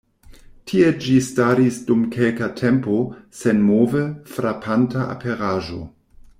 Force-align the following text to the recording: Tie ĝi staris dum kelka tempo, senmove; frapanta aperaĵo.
Tie 0.69 0.87
ĝi 1.07 1.17
staris 1.25 1.77
dum 1.89 2.01
kelka 2.15 2.49
tempo, 2.63 2.97
senmove; 3.43 4.03
frapanta 4.37 5.07
aperaĵo. 5.17 5.83